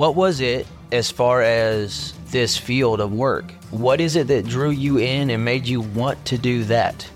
[0.00, 3.52] What was it as far as this field of work?
[3.70, 7.06] What is it that drew you in and made you want to do that?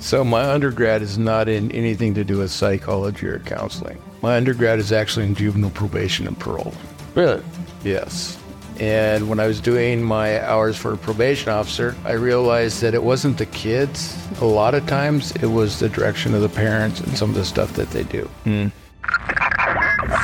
[0.00, 4.02] So, my undergrad is not in anything to do with psychology or counseling.
[4.20, 6.74] My undergrad is actually in juvenile probation and parole.
[7.14, 7.40] Really?
[7.84, 8.36] Yes.
[8.80, 13.02] And when I was doing my hours for a probation officer, I realized that it
[13.04, 14.18] wasn't the kids.
[14.40, 17.44] A lot of times it was the direction of the parents and some of the
[17.44, 18.24] stuff that they do.
[18.42, 18.68] Hmm.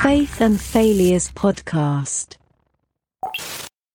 [0.05, 2.37] Faith and Failures Podcast.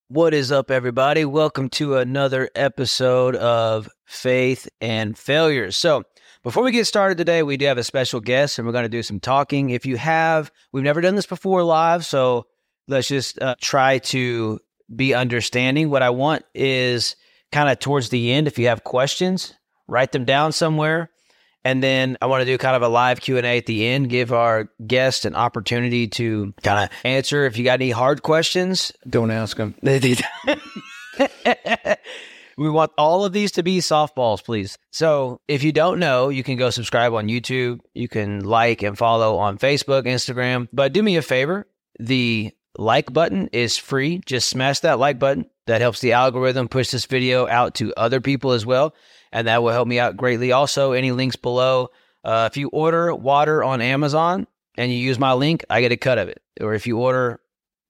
[0.08, 1.24] What is up, everybody?
[1.24, 5.76] Welcome to another episode of Faith and Failures.
[5.76, 6.02] So,
[6.42, 8.88] before we get started today, we do have a special guest and we're going to
[8.88, 9.70] do some talking.
[9.70, 12.46] If you have, we've never done this before live, so
[12.88, 14.58] let's just uh, try to
[14.92, 15.90] be understanding.
[15.90, 17.14] What I want is
[17.52, 19.54] kind of towards the end, if you have questions,
[19.86, 21.08] write them down somewhere.
[21.64, 24.32] And then I want to do kind of a live Q&A at the end, give
[24.32, 28.92] our guest an opportunity to kind of answer if you got any hard questions.
[29.08, 29.74] Don't ask them.
[32.56, 34.78] we want all of these to be softballs, please.
[34.90, 37.80] So if you don't know, you can go subscribe on YouTube.
[37.94, 40.68] You can like and follow on Facebook, Instagram.
[40.72, 41.66] But do me a favor.
[41.98, 44.20] The like button is free.
[44.24, 45.46] Just smash that like button.
[45.70, 48.92] That helps the algorithm push this video out to other people as well.
[49.30, 50.50] And that will help me out greatly.
[50.50, 51.90] Also, any links below.
[52.24, 55.96] Uh, if you order water on Amazon and you use my link, I get a
[55.96, 56.42] cut of it.
[56.60, 57.40] Or if you order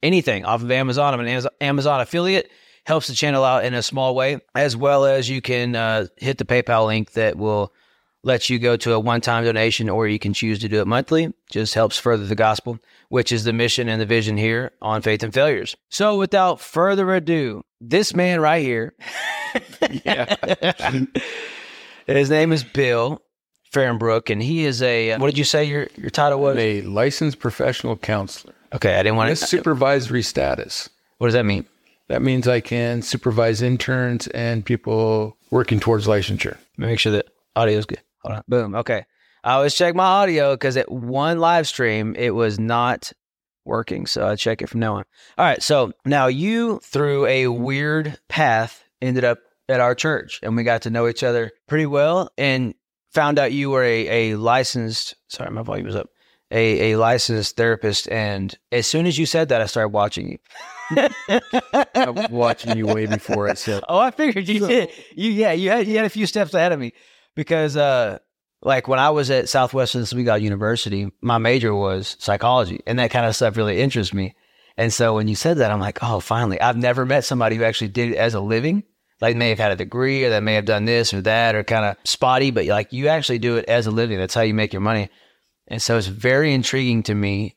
[0.03, 2.51] anything off of Amazon, I'm an Amazon affiliate
[2.85, 6.39] helps the channel out in a small way, as well as you can uh, hit
[6.39, 7.73] the PayPal link that will
[8.23, 10.87] let you go to a one time donation, or you can choose to do it
[10.87, 11.33] monthly.
[11.51, 15.23] Just helps further the gospel, which is the mission and the vision here on Faith
[15.23, 15.77] and Failures.
[15.89, 18.95] So, without further ado, this man right here,
[22.07, 23.23] his name is Bill.
[23.73, 26.57] Farronbrook, and he is a uh, what did you say your your title was?
[26.57, 28.53] A licensed professional counselor.
[28.73, 29.37] Okay, I didn't want to.
[29.37, 30.89] supervisory status.
[31.19, 31.67] What does that mean?
[32.09, 36.59] That means I can supervise interns and people working towards licensure.
[36.77, 38.01] Make sure that audio is good.
[38.23, 38.43] Hold on.
[38.49, 38.75] Boom.
[38.75, 39.05] Okay.
[39.43, 43.13] I always check my audio because at one live stream it was not
[43.65, 45.05] working, so I check it from now on.
[45.39, 45.63] All right.
[45.63, 49.39] So now you, through a weird path, ended up
[49.69, 52.75] at our church, and we got to know each other pretty well, and
[53.13, 55.15] found out you were a, a licensed.
[55.29, 56.11] Sorry, my volume was up.
[56.53, 60.39] A, a licensed therapist, and as soon as you said that, I started watching you.
[61.95, 63.85] I'm watching you way before I said.
[63.89, 64.91] Oh, I figured you did.
[65.15, 66.93] You yeah, you had you had a few steps ahead of me
[67.35, 68.19] because uh
[68.63, 73.27] like when I was at Southwestern Oswego University, my major was psychology, and that kind
[73.27, 74.35] of stuff really interests me.
[74.77, 77.65] And so when you said that, I'm like, oh, finally, I've never met somebody who
[77.65, 78.85] actually did it as a living.
[79.21, 81.63] Like may have had a degree, or that may have done this or that, or
[81.63, 84.19] kind of spotty, but like you actually do it as a living.
[84.19, 85.11] That's how you make your money.
[85.69, 87.57] And so it's very intriguing to me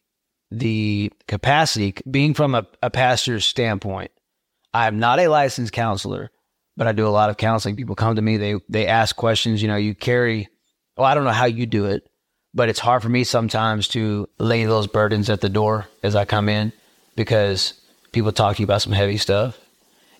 [0.51, 4.11] the capacity being from a, a pastor's standpoint.
[4.73, 6.31] I'm not a licensed counselor,
[6.75, 7.75] but I do a lot of counseling.
[7.75, 9.61] People come to me, they they ask questions.
[9.61, 10.47] You know, you carry.
[10.97, 12.07] Well, I don't know how you do it,
[12.53, 16.25] but it's hard for me sometimes to lay those burdens at the door as I
[16.25, 16.71] come in
[17.15, 17.73] because
[18.11, 19.59] people talk to you about some heavy stuff,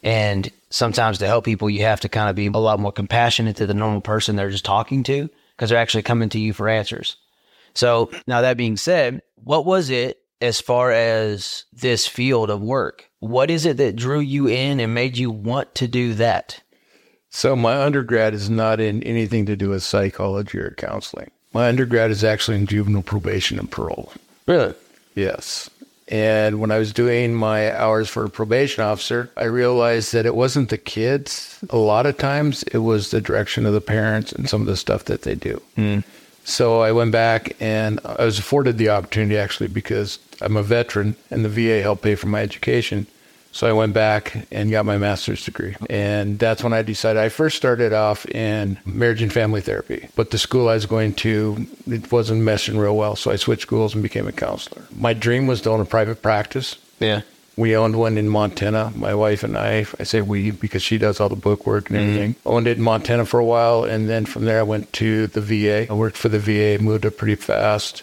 [0.02, 3.58] and sometimes to help people, you have to kind of be a lot more compassionate
[3.58, 6.68] to the normal person they're just talking to because they're actually coming to you for
[6.68, 7.16] answers.
[7.76, 13.10] So now that being said, what was it as far as this field of work?
[13.24, 16.60] What is it that drew you in and made you want to do that?
[17.30, 21.32] So, my undergrad is not in anything to do with psychology or counseling.
[21.54, 24.12] My undergrad is actually in juvenile probation and parole.
[24.46, 24.74] Really?
[25.16, 25.70] Yes.
[26.10, 30.36] And when I was doing my hours for a probation officer, I realized that it
[30.36, 31.64] wasn't the kids.
[31.70, 34.76] A lot of times it was the direction of the parents and some of the
[34.76, 35.62] stuff that they do.
[35.76, 36.00] Hmm.
[36.44, 41.16] So I went back and I was afforded the opportunity actually because I'm a veteran
[41.32, 43.08] and the VA helped pay for my education.
[43.54, 45.76] So I went back and got my master's degree.
[45.88, 50.10] And that's when I decided I first started off in marriage and family therapy.
[50.16, 53.16] But the school I was going to, it wasn't meshing real well.
[53.16, 54.82] So I switched schools and became a counselor.
[54.96, 56.78] My dream was to own a private practice.
[57.00, 57.22] Yeah.
[57.56, 59.86] We owned one in Montana, my wife and I.
[60.00, 62.10] I say we because she does all the book work and mm-hmm.
[62.10, 62.36] everything.
[62.46, 65.42] Owned it in Montana for a while, and then from there I went to the
[65.42, 65.88] VA.
[65.90, 68.02] I worked for the VA, moved up pretty fast.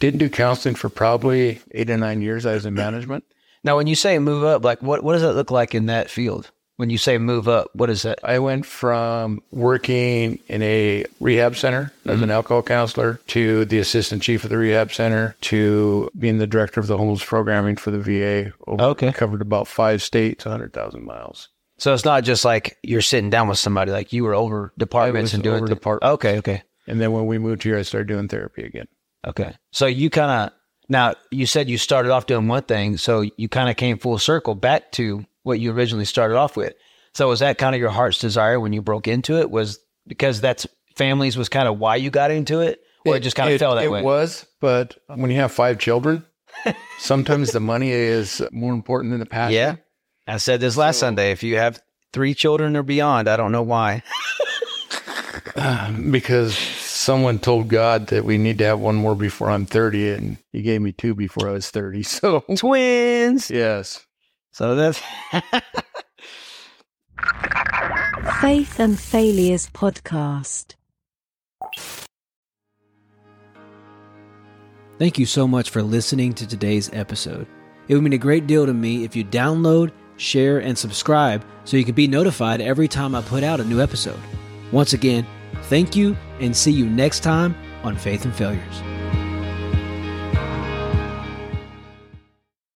[0.00, 2.46] Didn't do counseling for probably eight or nine years.
[2.46, 3.24] I was in management.
[3.62, 6.10] Now, when you say move up, like what, what does that look like in that
[6.10, 6.50] field?
[6.80, 8.20] When you say move up, what is that?
[8.24, 12.30] I went from working in a rehab center as an mm-hmm.
[12.30, 16.86] alcohol counselor to the assistant chief of the rehab center to being the director of
[16.86, 18.54] the homeless programming for the VA.
[18.66, 19.12] Over- Okay.
[19.12, 21.50] Covered about five states, 100,000 miles.
[21.76, 25.34] So it's not just like you're sitting down with somebody, like you were over departments
[25.34, 26.14] and doing over thi- departments.
[26.14, 28.88] Okay, okay, And then when we moved here, I started doing therapy again.
[29.26, 29.54] okay.
[29.70, 30.59] So you kind of
[30.90, 34.18] Now, you said you started off doing one thing, so you kind of came full
[34.18, 36.74] circle back to what you originally started off with.
[37.14, 39.50] So was that kind of your heart's desire when you broke into it?
[39.50, 39.78] Was
[40.08, 40.66] because that's
[40.96, 43.76] families was kind of why you got into it, or it, just kind of fell
[43.76, 44.00] that it way?
[44.00, 46.26] It was, but when you have five children,
[46.98, 49.54] sometimes the money is more important than the passion.
[49.54, 49.76] Yeah,
[50.26, 51.30] I said this last So- Sunday.
[51.30, 51.80] If you have
[52.12, 54.02] three children or beyond, I don't know why.
[56.10, 56.54] because
[57.10, 60.62] someone told God that we need to have one more before I'm 30, and He
[60.62, 62.02] gave me two before I was 30.
[62.04, 63.50] So, Twins.
[63.50, 64.06] yes.
[64.52, 65.02] So that's
[68.40, 70.76] Faith and Failures Podcast.
[75.00, 77.48] Thank you so much for listening to today's episode.
[77.88, 81.76] It would mean a great deal to me if you download, share, and subscribe so
[81.76, 84.20] you can be notified every time I put out a new episode.
[84.70, 85.26] Once again,
[85.64, 88.89] thank you and see you next time on Faith and Failures.